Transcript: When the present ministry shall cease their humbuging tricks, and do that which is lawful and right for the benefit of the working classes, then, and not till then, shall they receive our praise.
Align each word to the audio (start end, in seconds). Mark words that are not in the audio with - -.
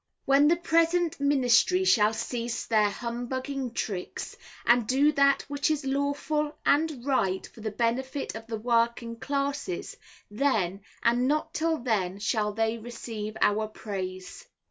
When 0.25 0.47
the 0.47 0.55
present 0.55 1.19
ministry 1.19 1.83
shall 1.85 2.11
cease 2.15 2.65
their 2.65 2.89
humbuging 2.89 3.69
tricks, 3.75 4.35
and 4.65 4.87
do 4.87 5.11
that 5.11 5.43
which 5.43 5.69
is 5.69 5.85
lawful 5.85 6.55
and 6.65 7.05
right 7.05 7.45
for 7.45 7.61
the 7.61 7.69
benefit 7.69 8.33
of 8.33 8.47
the 8.47 8.57
working 8.57 9.17
classes, 9.17 9.95
then, 10.31 10.81
and 11.03 11.27
not 11.27 11.53
till 11.53 11.77
then, 11.77 12.17
shall 12.17 12.51
they 12.51 12.79
receive 12.79 13.37
our 13.41 13.67
praise. 13.67 14.47